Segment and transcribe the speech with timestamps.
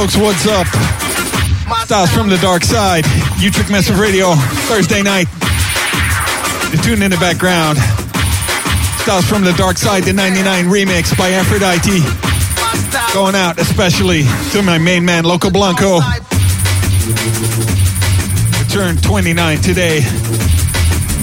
[0.00, 0.66] folks, what's up?
[1.84, 3.04] Styles from the dark side.
[3.38, 4.32] Utrecht Massive Radio,
[4.64, 5.28] Thursday night.
[6.72, 7.76] You're tuned in the background.
[9.02, 12.00] Styles from the dark side, the 99 remix by Aphrodite.
[13.12, 14.22] Going out especially
[14.52, 16.00] to my main man, Loco Blanco.
[18.70, 20.00] Turned 29 today.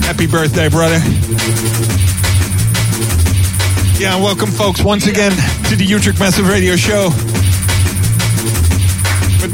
[0.05, 0.99] Happy birthday, brother.
[3.97, 5.31] Yeah, welcome, folks, once again
[5.65, 7.09] to the Utrecht Massive Radio Show.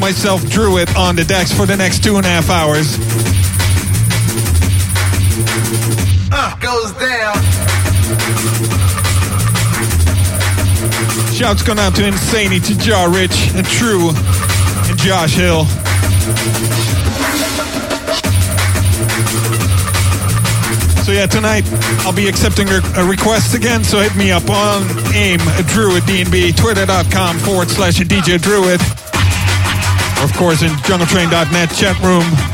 [0.03, 2.97] Myself, Druid, on the decks for the next two and a half hours.
[6.29, 7.33] Uh, goes down.
[11.33, 14.09] Shouts going out to Insaney, to Jaw Rich, and True,
[14.89, 15.63] and Josh Hill.
[21.05, 21.63] So yeah, tonight
[22.05, 23.85] I'll be accepting a, a request again.
[23.85, 24.83] So hit me up on
[25.15, 28.81] AIM Druid DNB, twitter.com forward slash DJ Druid.
[30.23, 32.52] Of course in jungletrain.net chat room.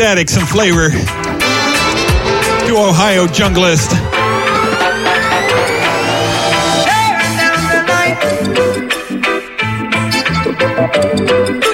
[0.00, 0.88] To some flavor.
[0.88, 0.96] To
[2.74, 3.90] Ohio Junglist.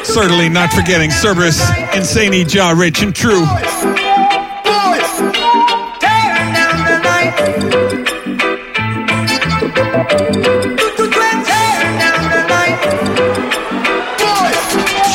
[0.04, 1.61] Certainly not forgetting Cerberus,
[1.95, 3.47] Insane Jaw Rich and True.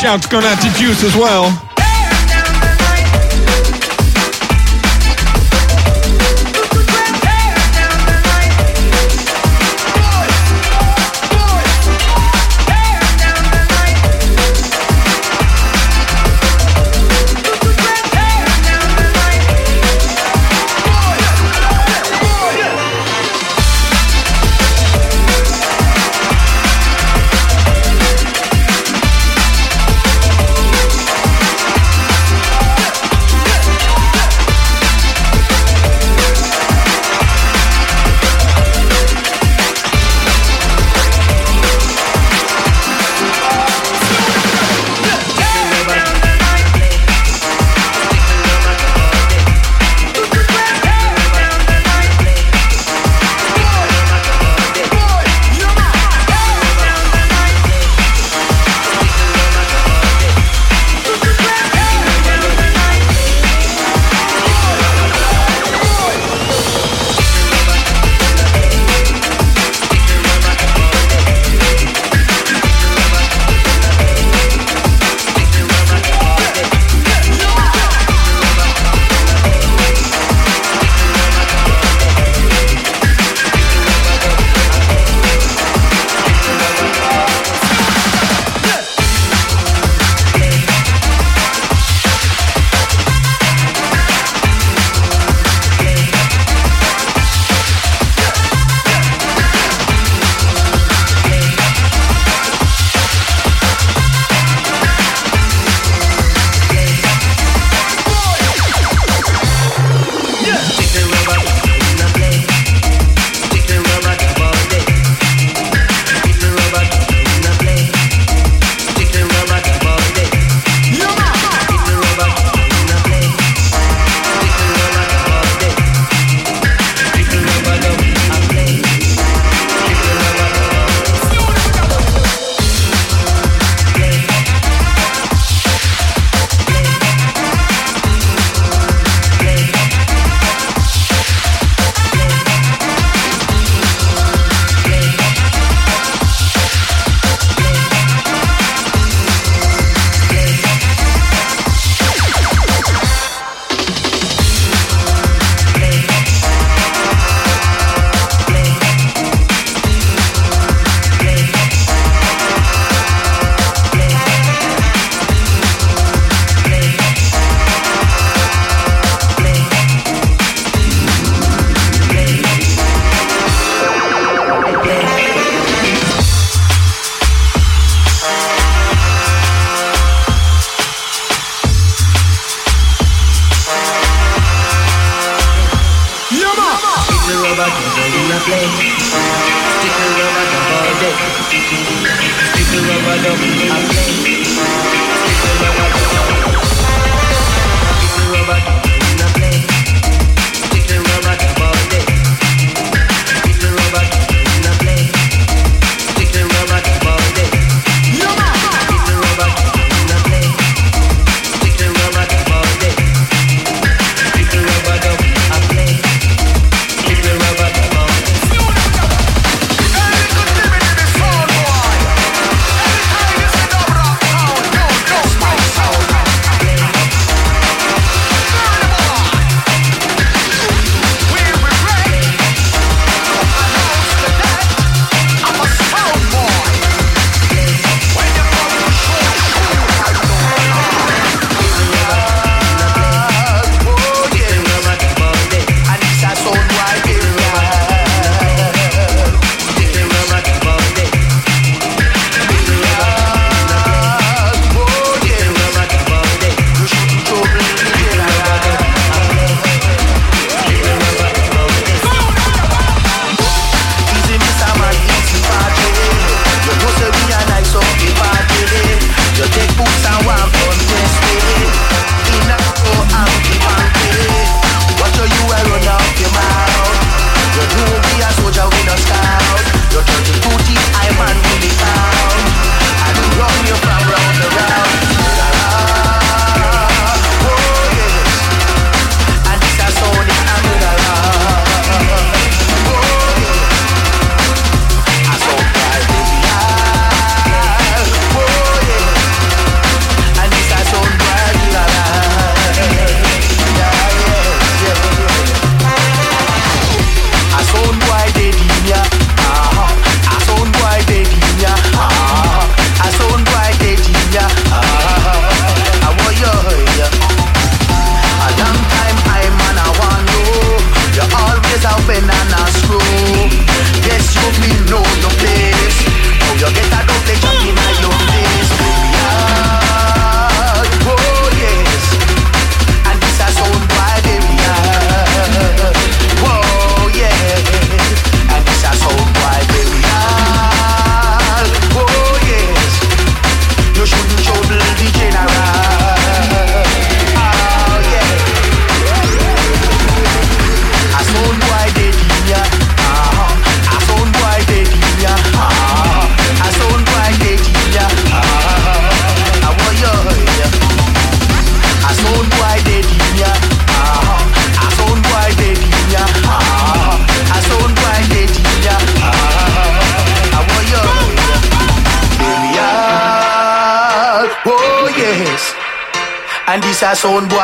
[0.00, 1.71] Shouts going out to Juice as well.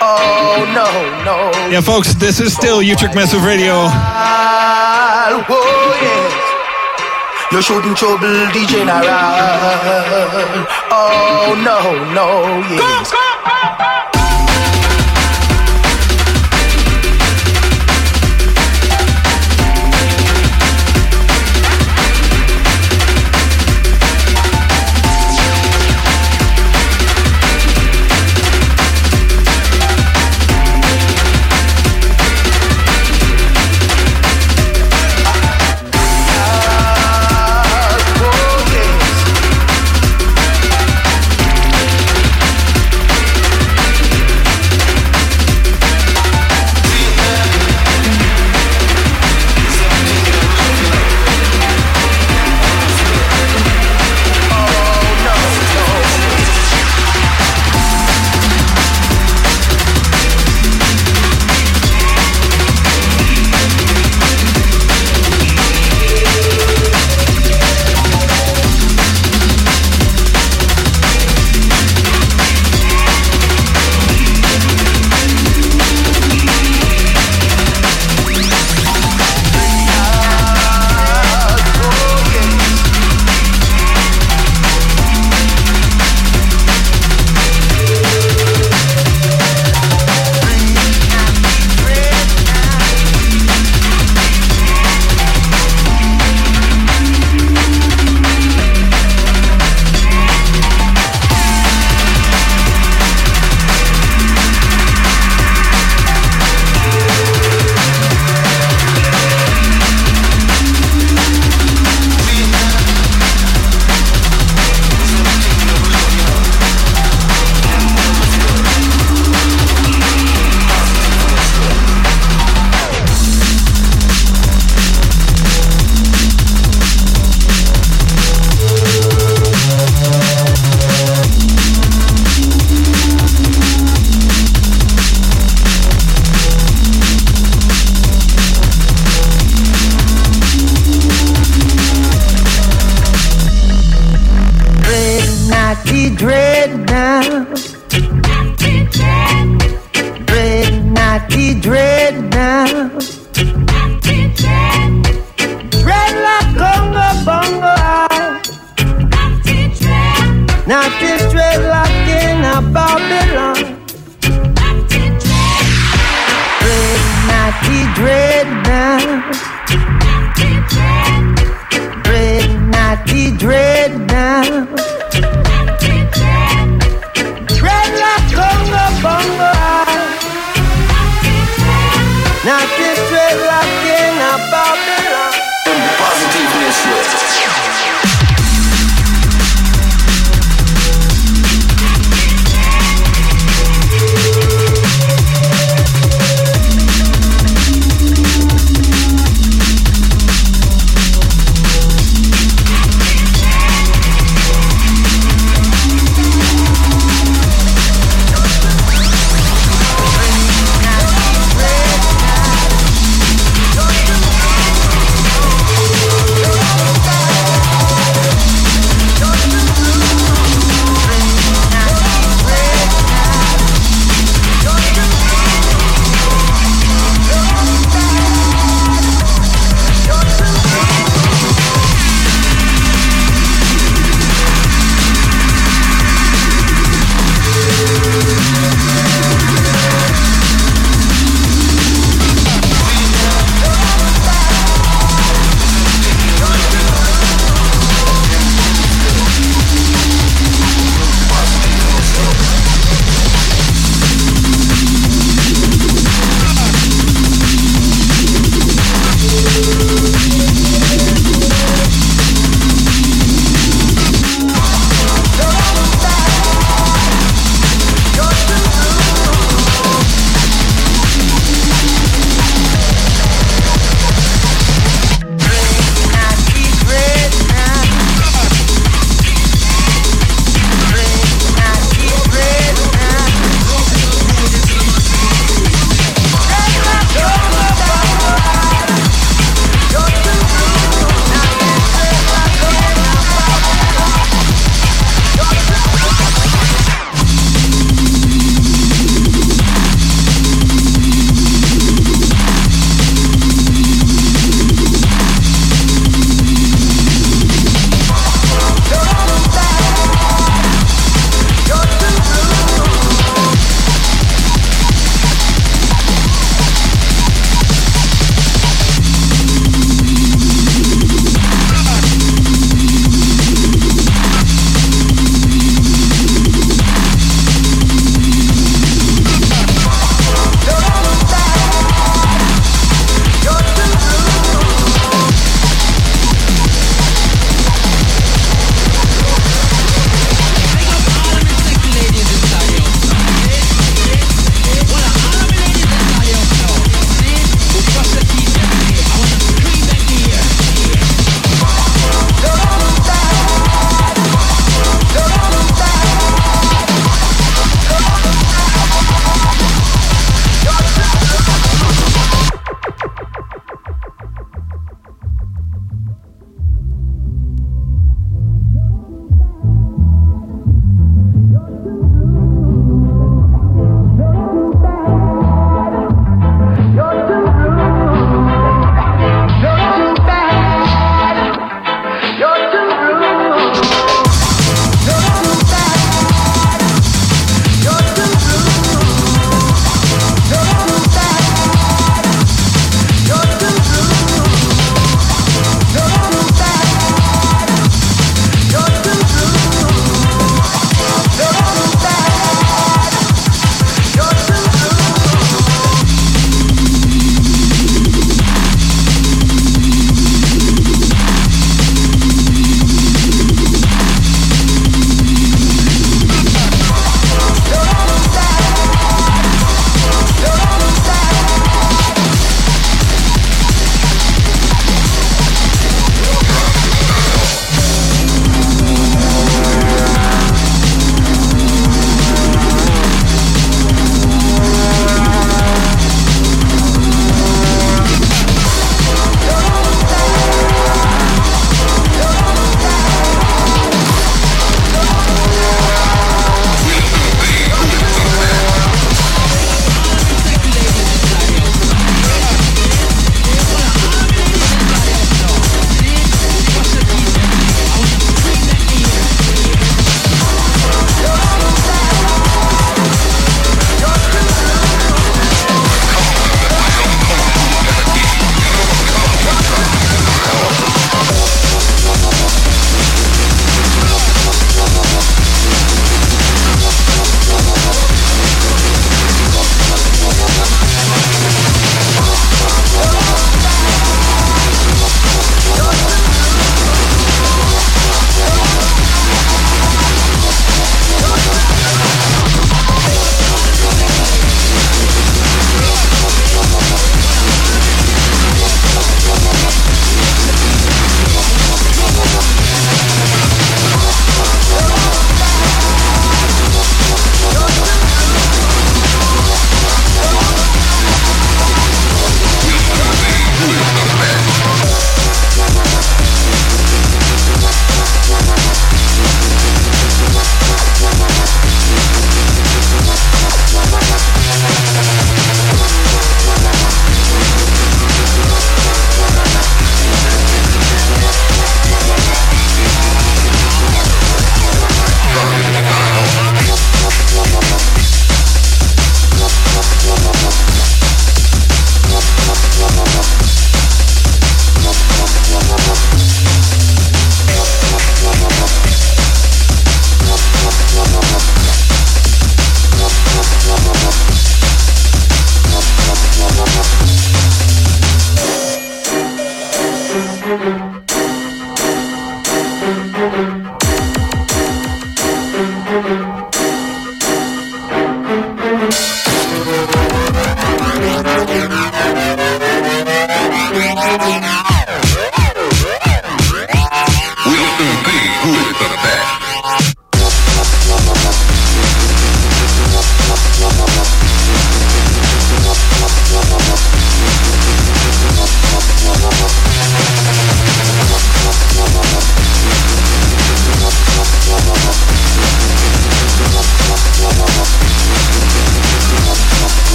[0.00, 0.86] Oh no,
[1.24, 1.50] no.
[1.70, 3.72] Yeah, folks, this is still Utrecht Massive Radio.
[5.48, 6.32] Oh yes.
[7.52, 9.06] You shouldn't trouble the general.
[10.90, 11.80] Oh no,
[12.14, 13.12] no, yes.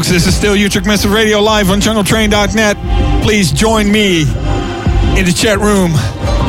[0.00, 3.22] Folks, this is still Utrecht Massive Radio live on jungletrain.net.
[3.22, 5.90] Please join me in the chat room,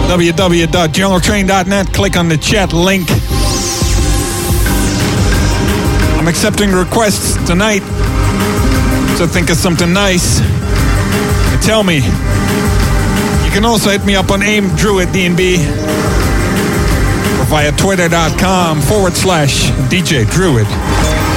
[0.08, 1.94] www.jungletrain.net.
[1.94, 3.10] Click on the chat link.
[6.18, 7.82] I'm accepting requests tonight,
[9.18, 11.98] so think of something nice and tell me.
[11.98, 15.58] You can also hit me up on AIM Druid DNB
[17.38, 21.31] or via twitter.com forward slash DJ Druid.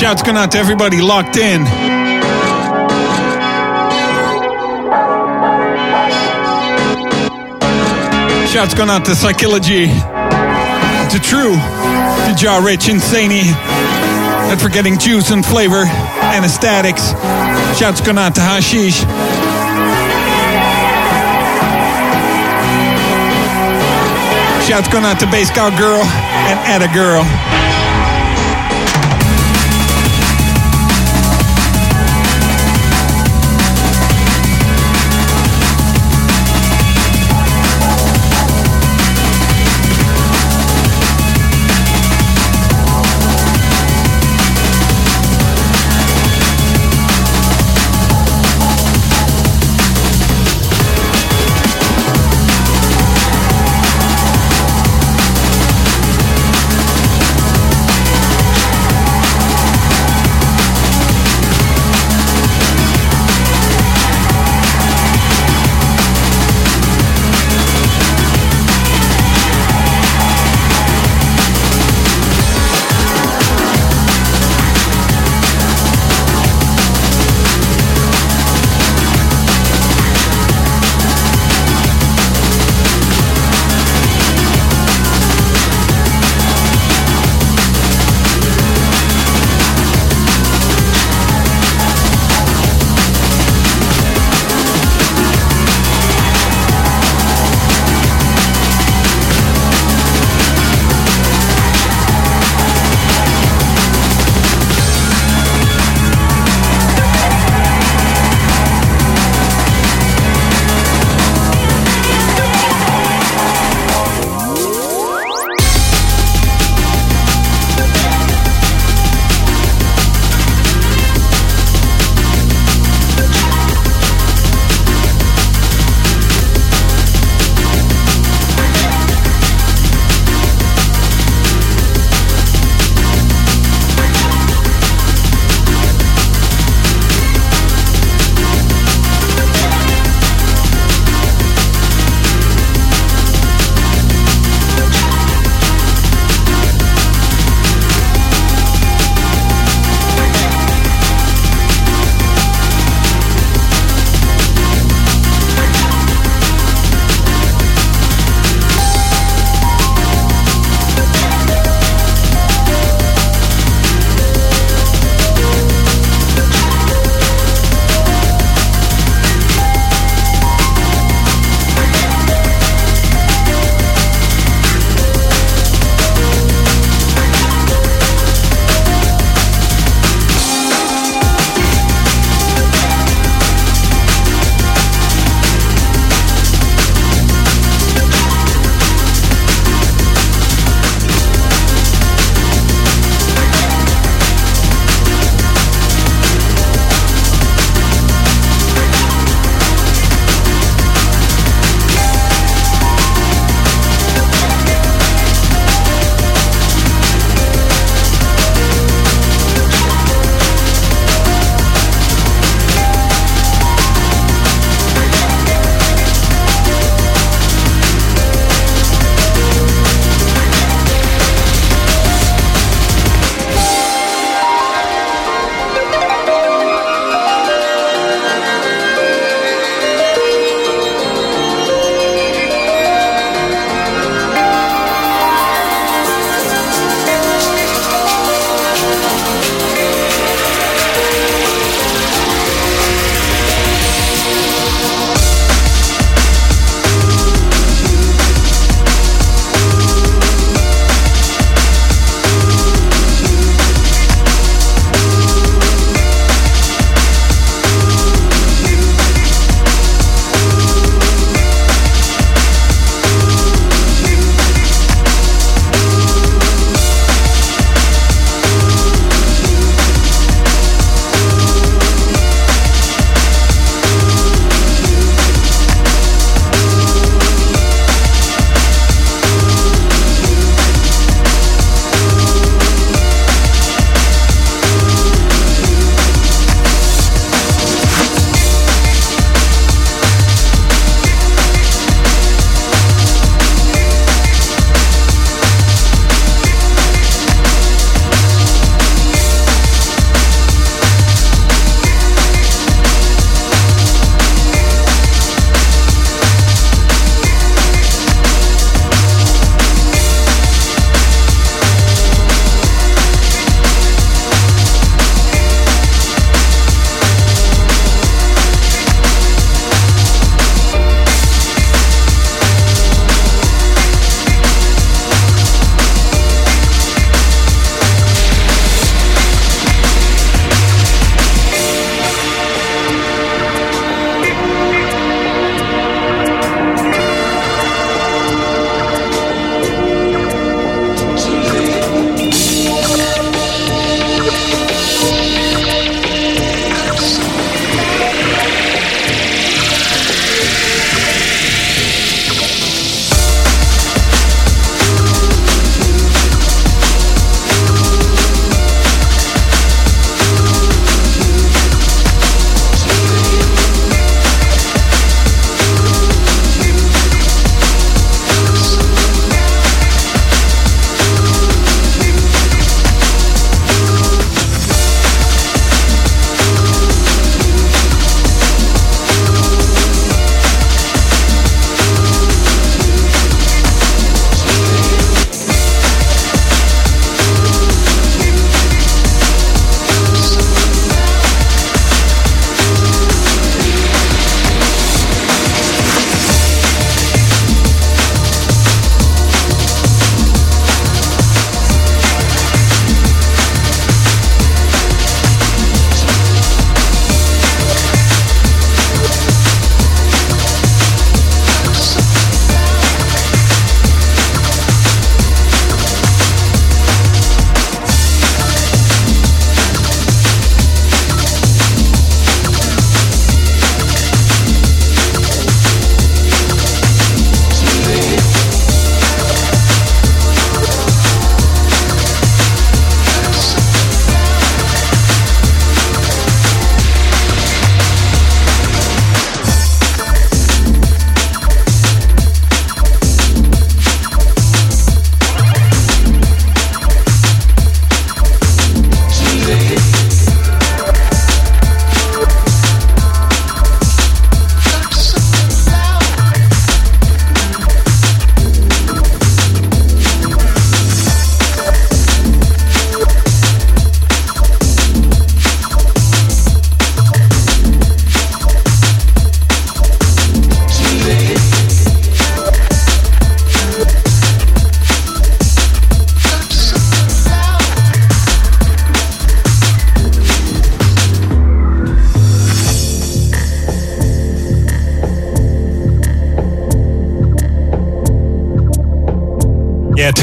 [0.00, 1.62] Shouts going out to everybody locked in.
[8.48, 13.44] Shouts going out to Psychology, to True, to Jaw Rich, Insaney,
[14.48, 17.12] not forgetting Juice and Flavor, Anastatics.
[17.78, 19.00] Shouts going out to Hashish.
[24.66, 27.49] Shouts going out to Bass Girl and Atta Girl.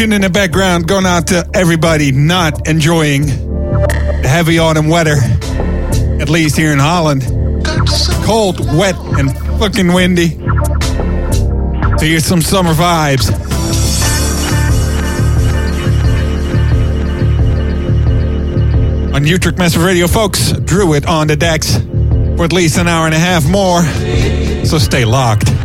[0.08, 5.18] Tune in the background, going out to everybody not enjoying the heavy autumn weather,
[6.22, 7.24] at least here in Holland.
[8.24, 10.30] Cold, wet, and fucking windy.
[11.97, 13.30] So here's some summer vibes.
[19.14, 21.76] On Utrecht Massive Radio, folks, Druid on the decks
[22.38, 23.84] for at least an hour and a half more.
[24.66, 25.57] So stay locked.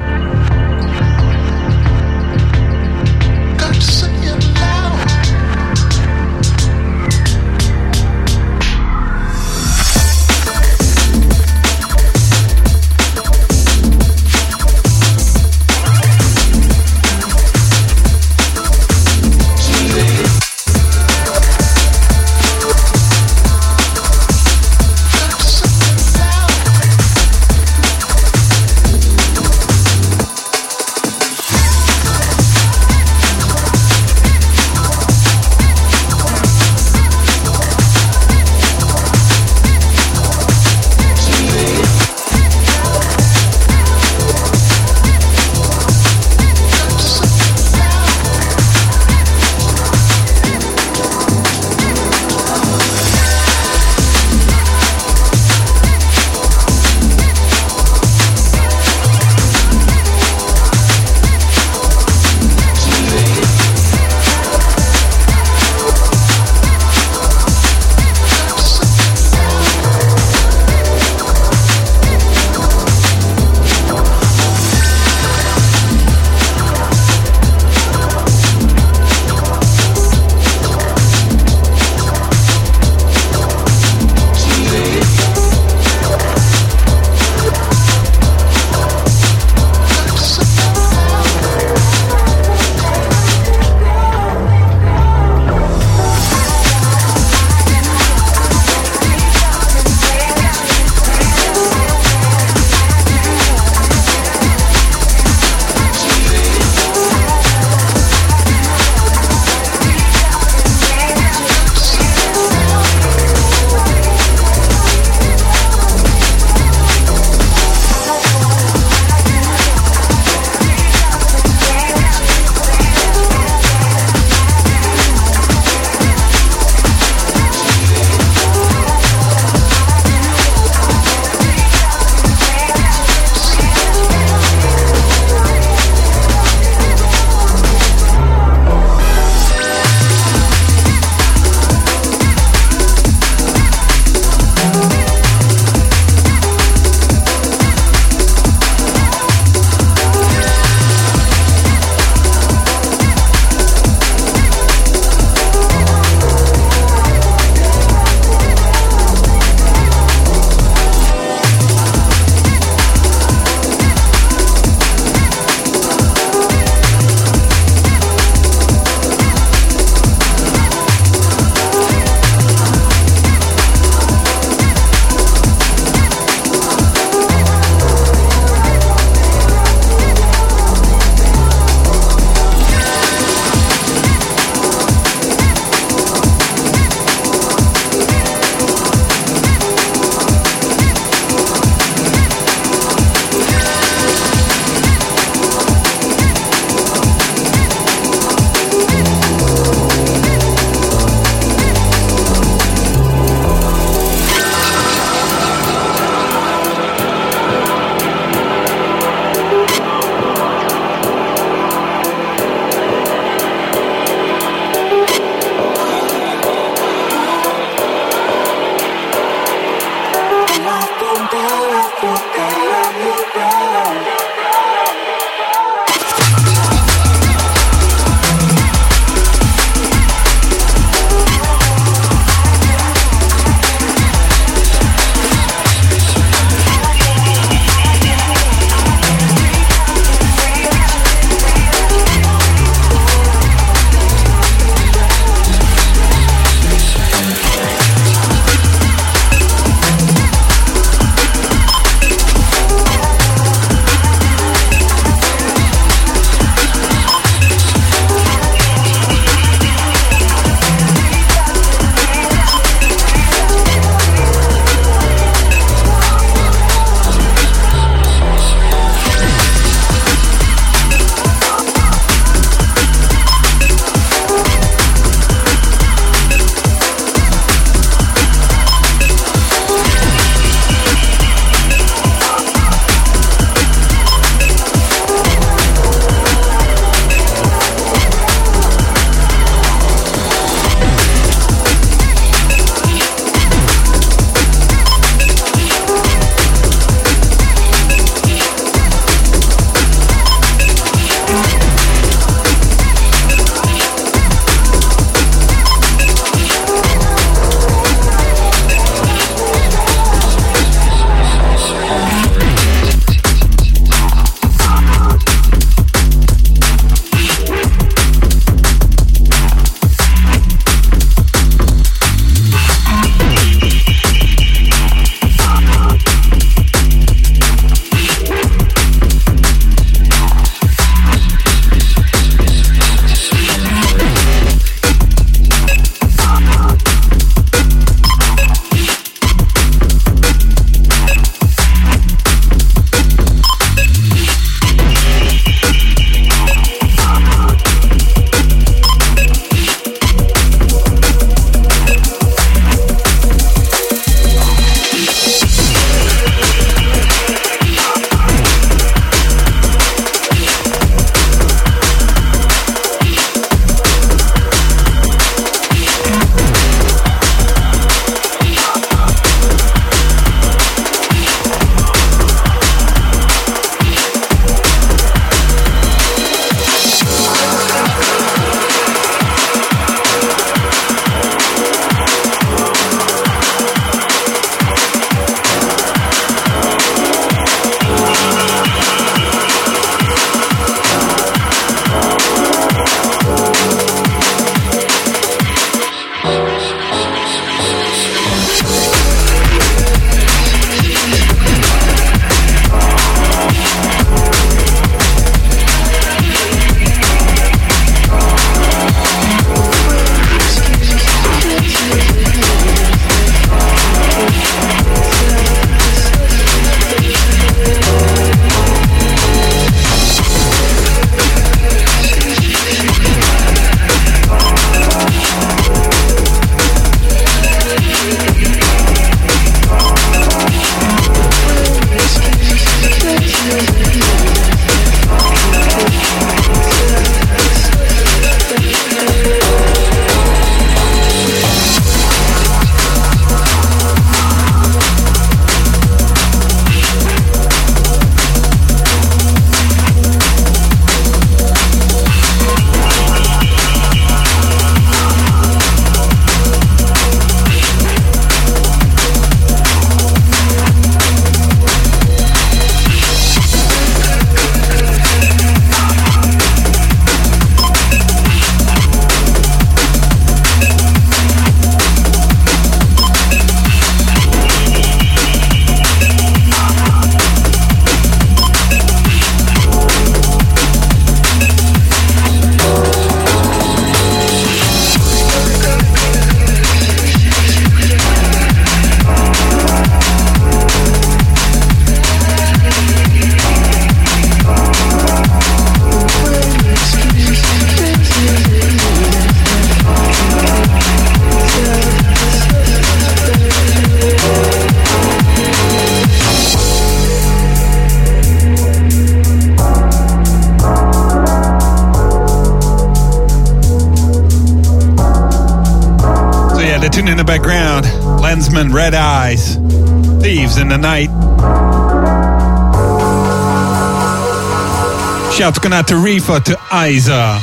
[525.72, 526.52] To Rifa, to
[526.86, 527.40] Isa.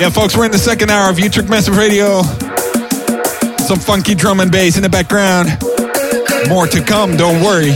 [0.00, 2.22] Yeah, folks, we're in the second hour of Utrecht Massive Radio.
[3.58, 5.48] Some funky drum and bass in the background.
[6.48, 7.72] More to come, don't worry.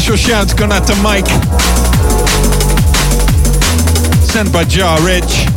[0.00, 1.24] Special shout going out to Mike.
[4.24, 5.53] Sent by Jaw Rich.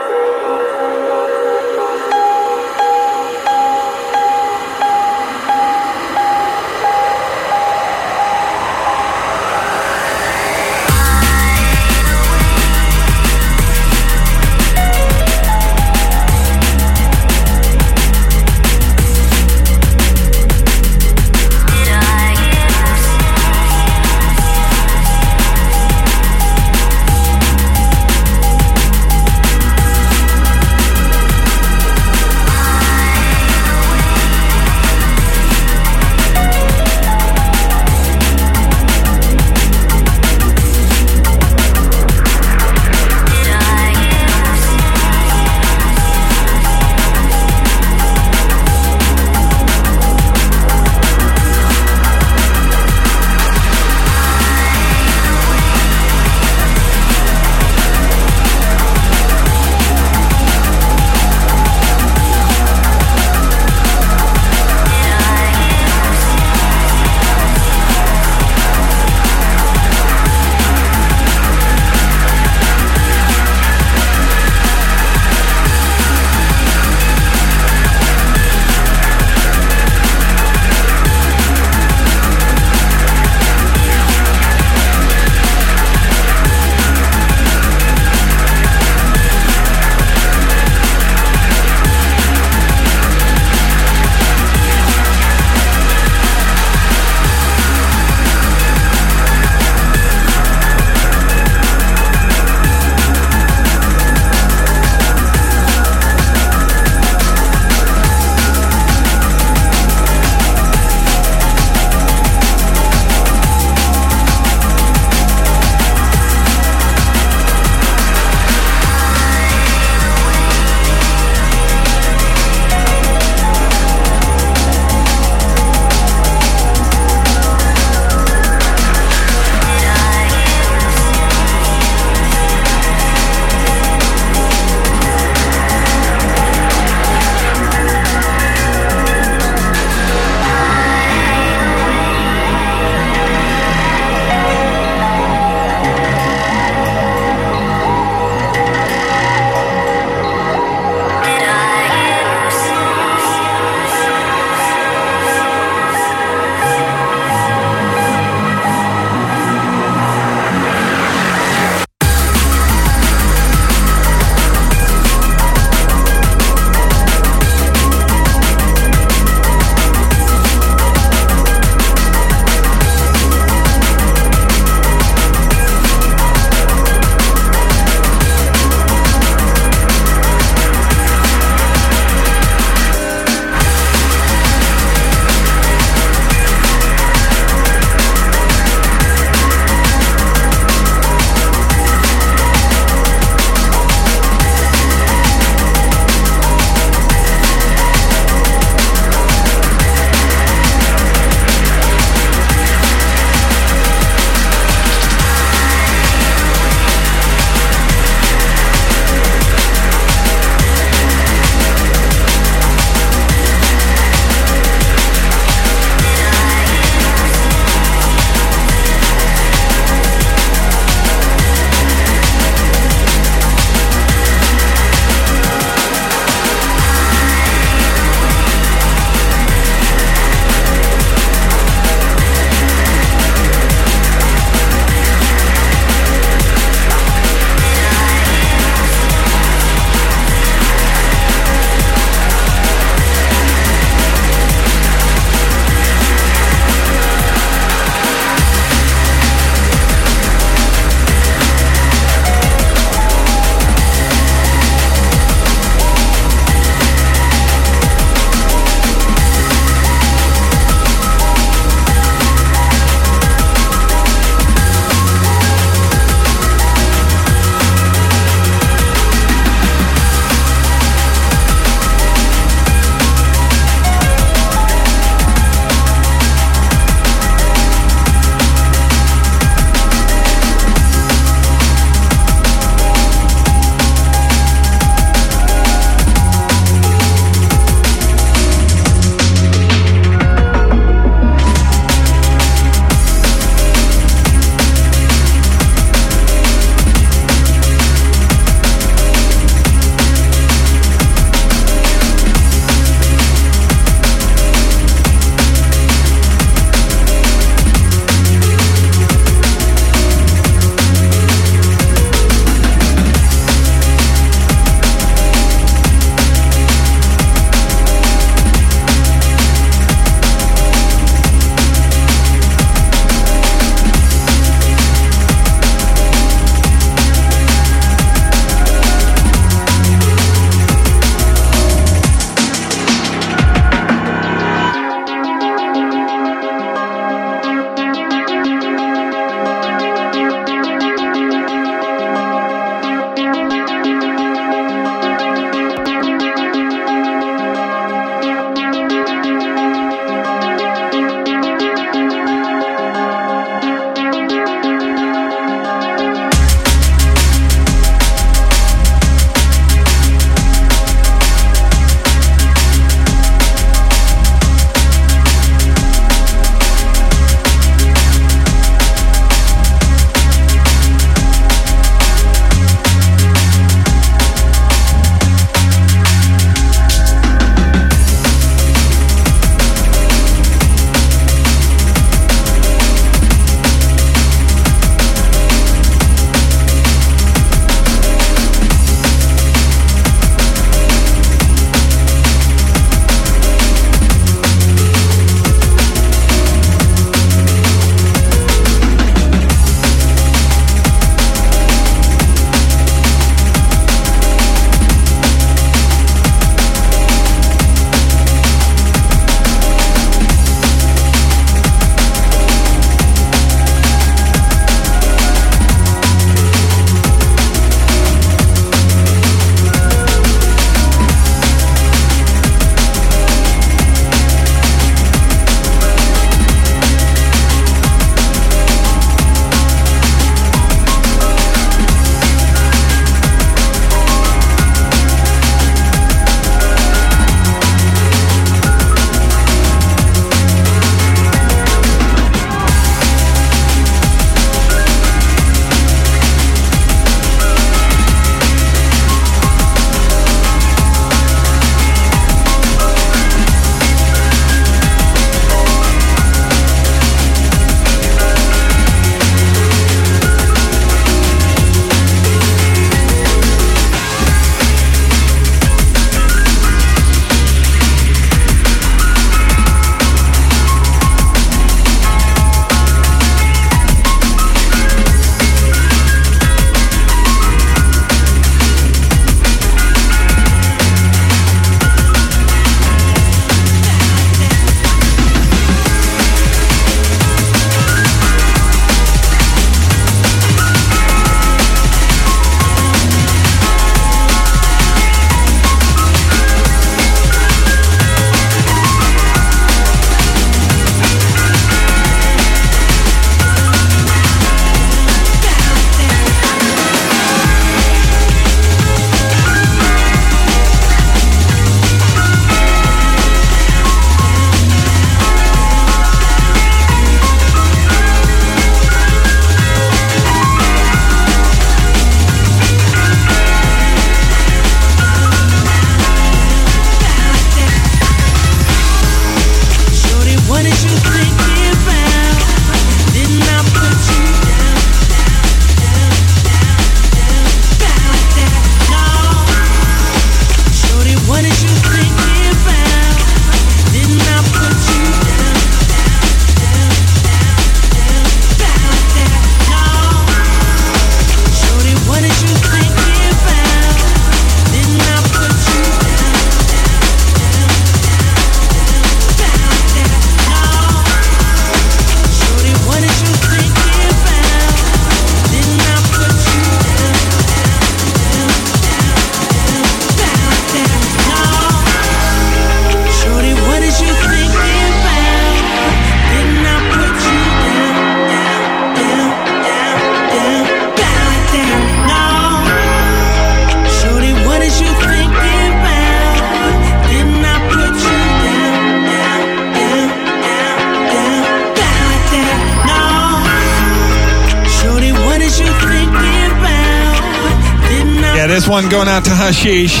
[598.64, 600.00] This one going out to Hashish.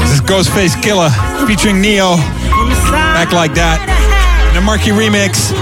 [0.00, 1.10] This is Ghostface Killah
[1.46, 2.16] featuring Ne-Yo.
[2.16, 3.84] Back like that.
[4.48, 5.52] And a Marky remix.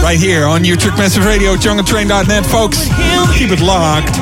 [0.00, 2.86] Right here on Utrecht Massive Radio, jungletrain.net, folks.
[3.36, 4.14] Keep it locked.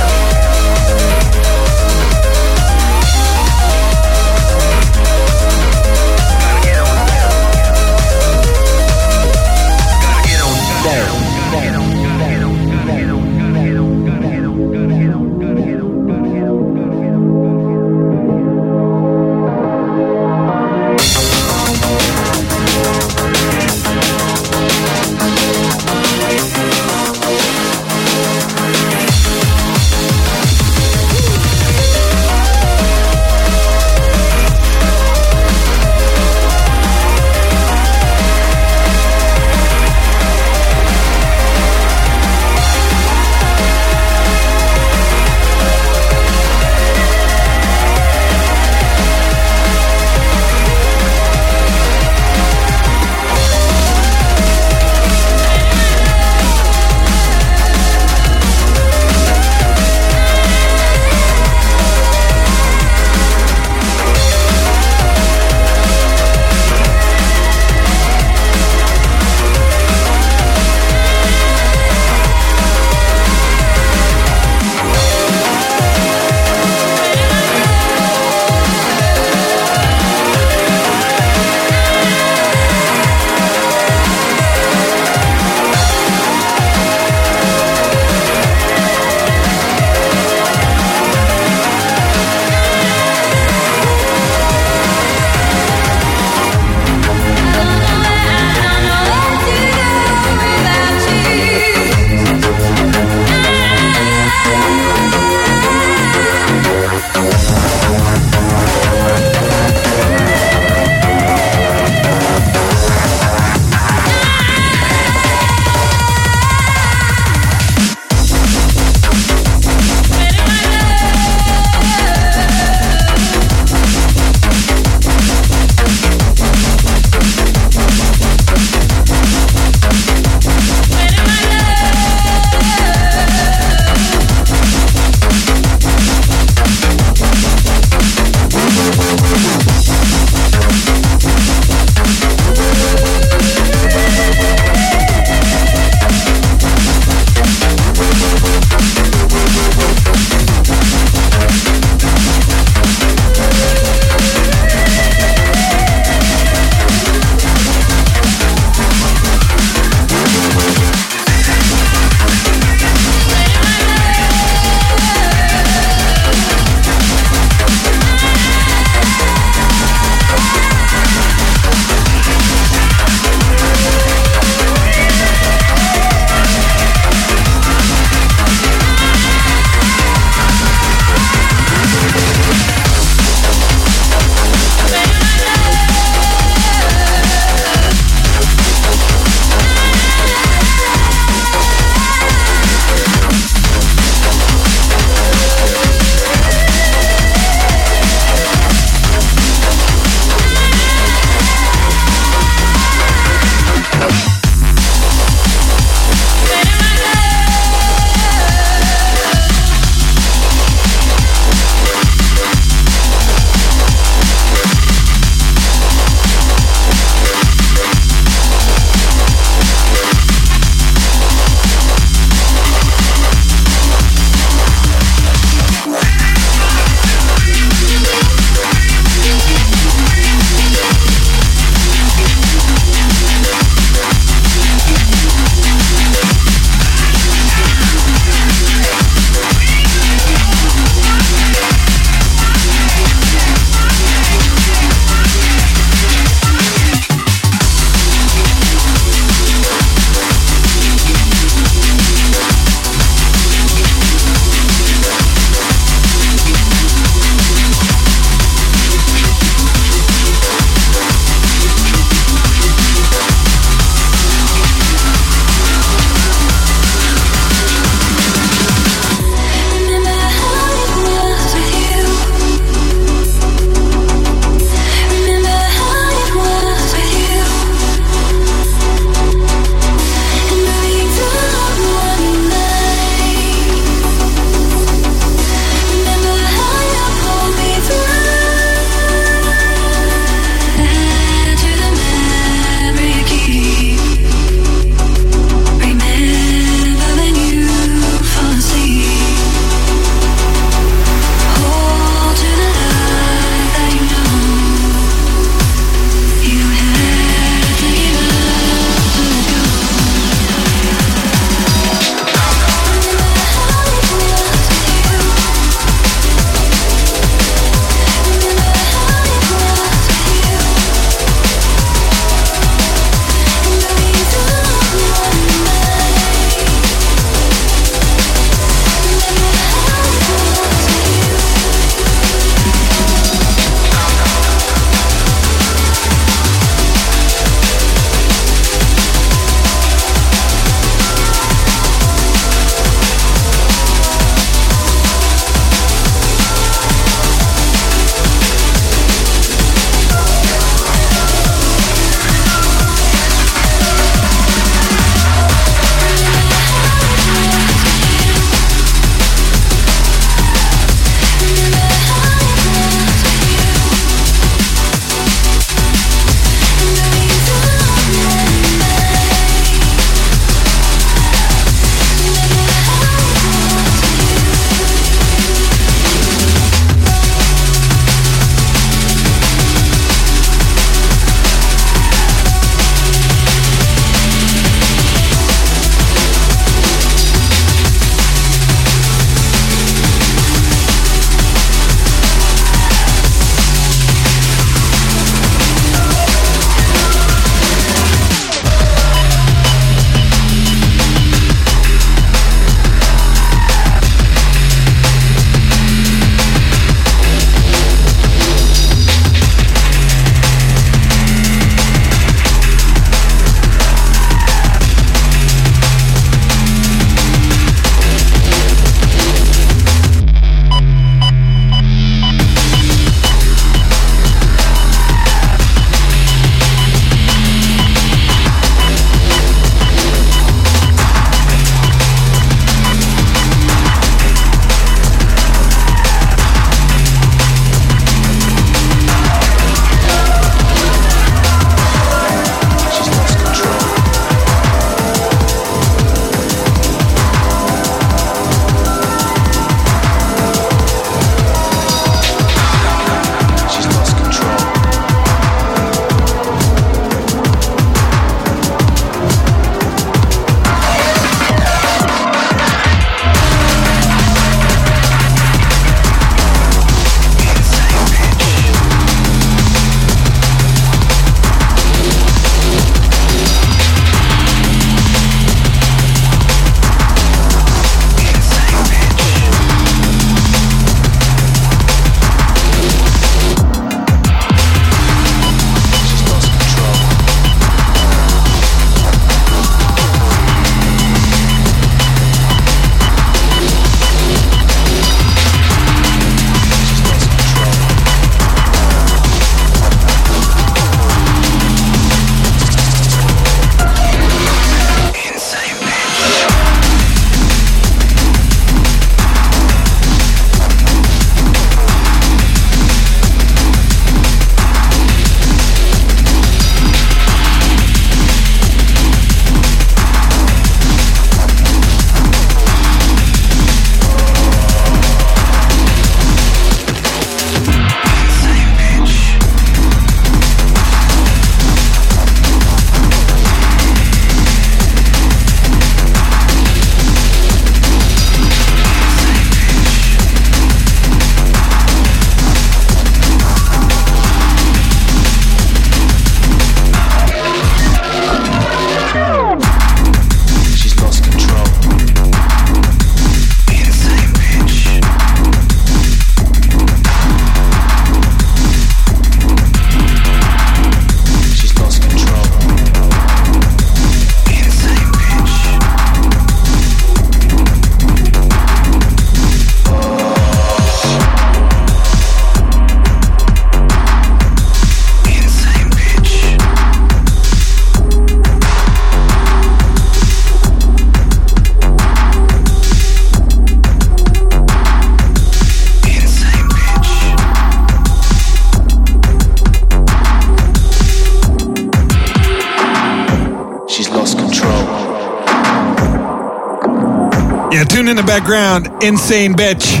[598.10, 599.04] In the background.
[599.04, 600.00] Insane Bitch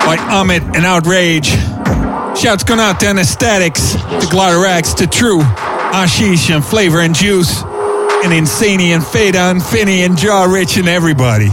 [0.00, 1.48] by Amit and Outrage.
[2.38, 8.32] Shouts going out to Anesthetics, to Glotarax, to True, Ashish and Flavor and Juice, and
[8.32, 11.48] Insaney and Fada and Finny and Jaw Rich and everybody.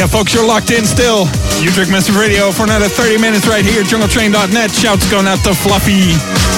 [0.00, 1.26] Yeah, folks, you're locked in still.
[1.60, 3.82] Utrecht Massive Radio for another 30 minutes right here.
[3.82, 4.70] JungleTrain.net.
[4.70, 6.49] Shouts going out to Fluffy.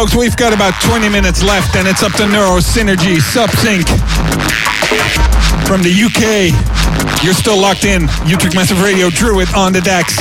[0.00, 3.84] Folks, we've got about 20 minutes left, and it's up to Neuro Synergy Subsync
[5.66, 6.56] from the UK.
[7.22, 8.08] You're still locked in.
[8.24, 10.16] Utrecht Massive Radio, Druid on the decks.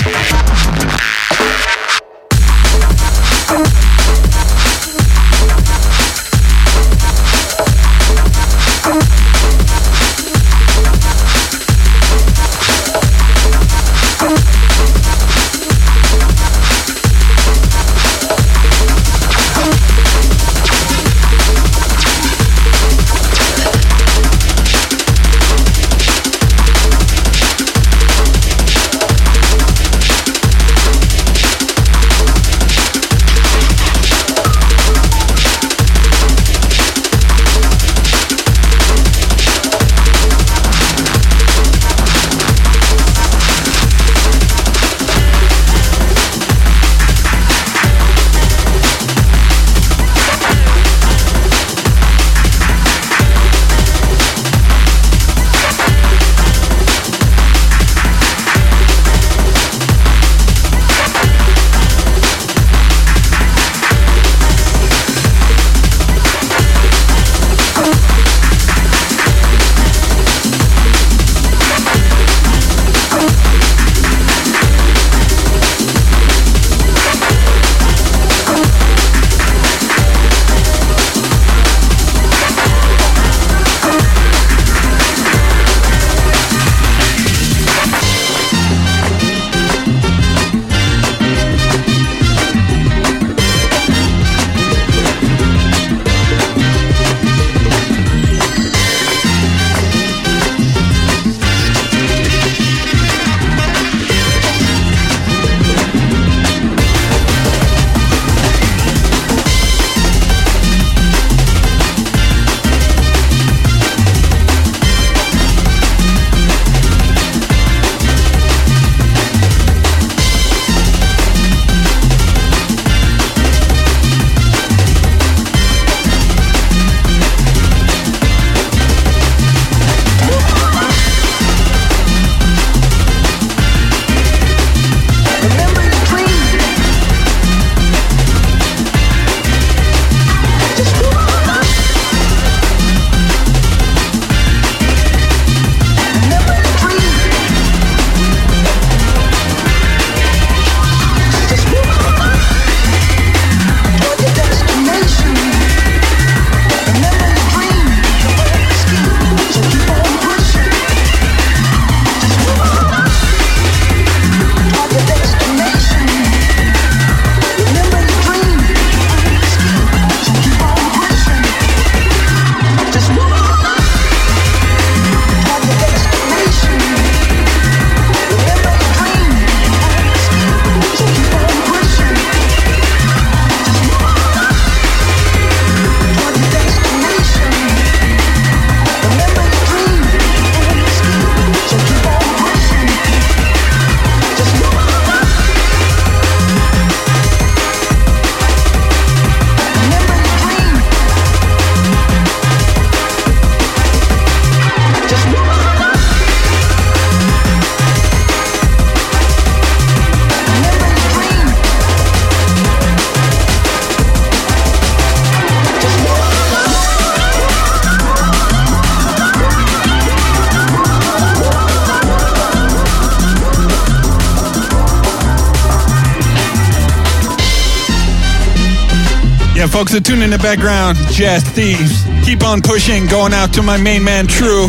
[230.42, 232.06] Background, Jazz Thieves.
[232.26, 234.68] Keep on pushing, going out to my main man, True.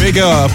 [0.00, 0.50] Big up.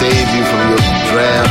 [0.00, 0.78] save you from your
[1.12, 1.49] drown.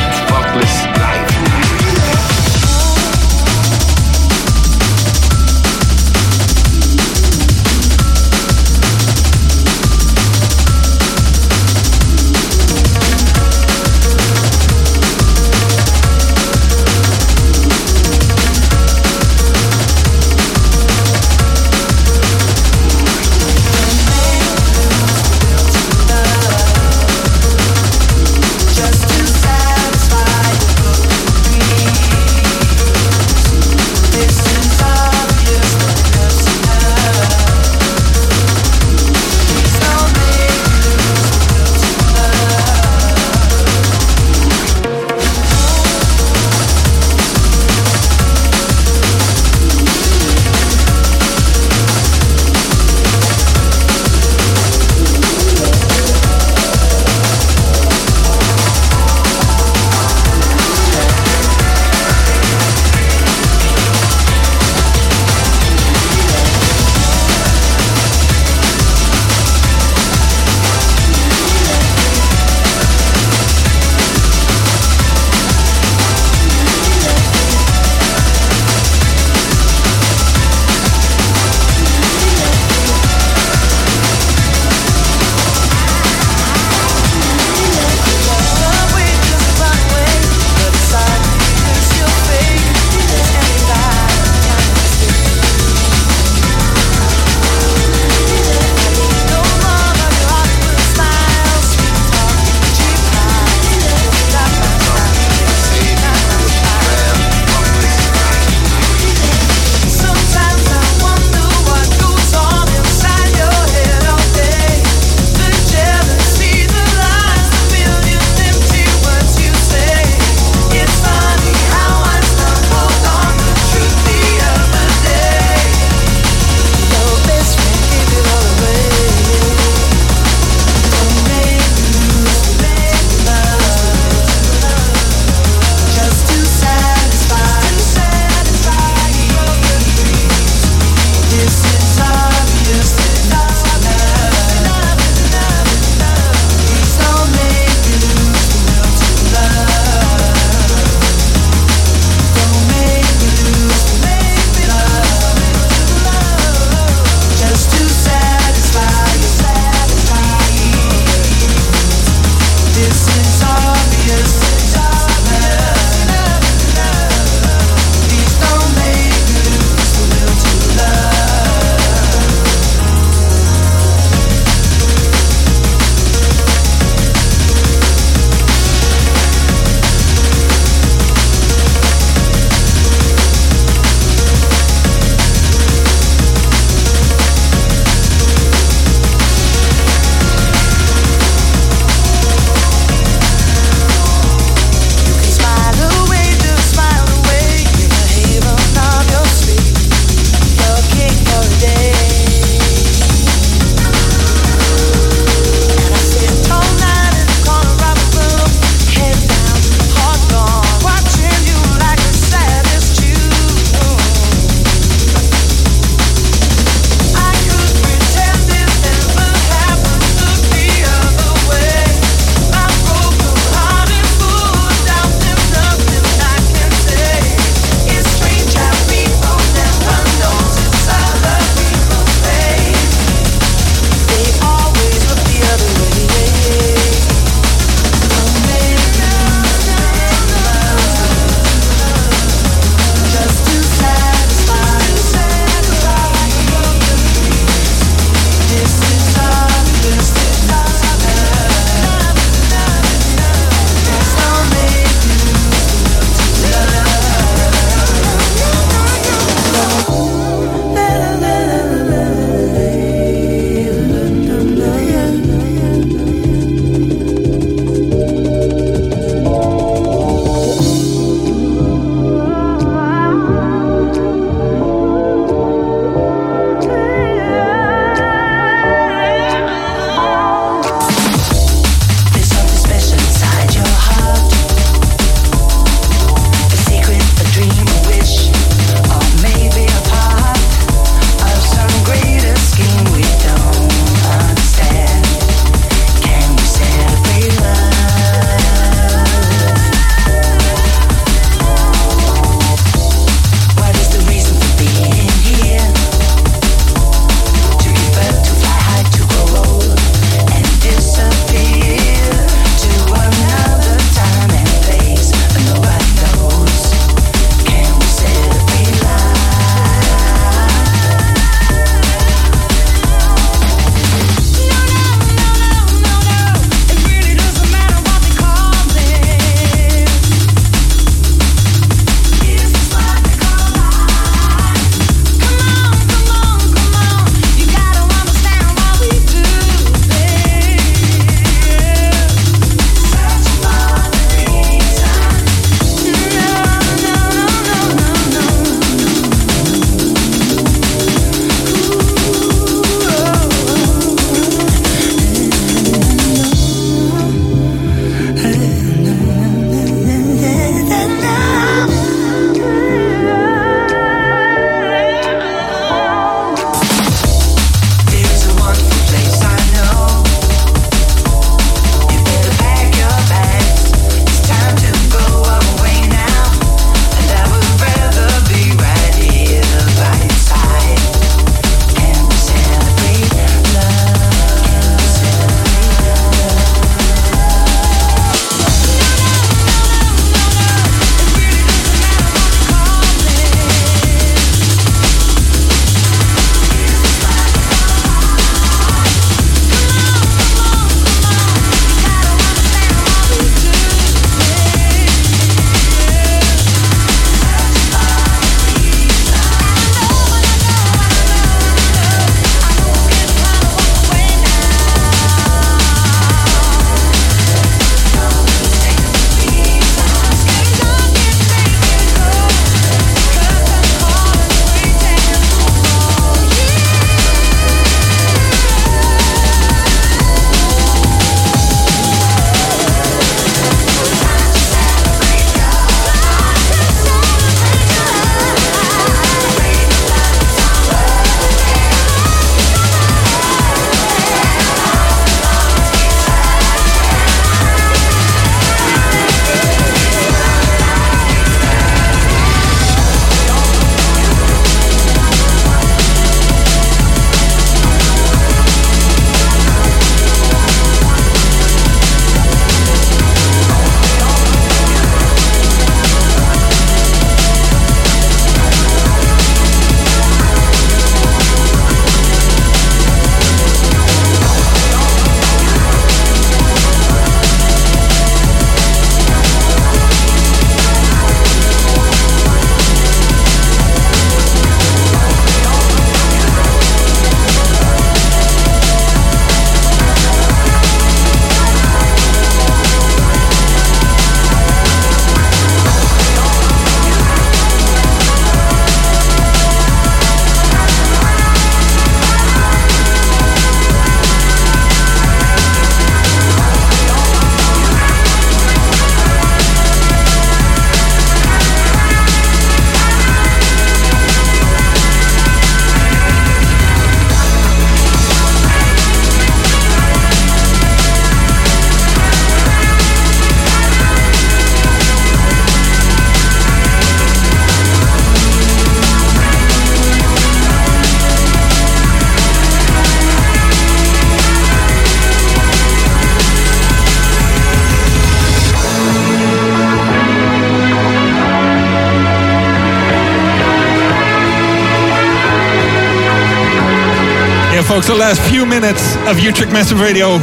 [547.80, 550.18] Folks, the last few minutes of Utrecht Massive Radio.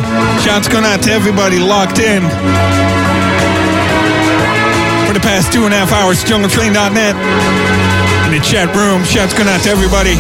[0.46, 2.22] Shouts going out to everybody locked in.
[5.08, 7.16] For the past two and a half hours, jungletrain.net.
[8.28, 10.18] In the chat room, shouts going out to everybody.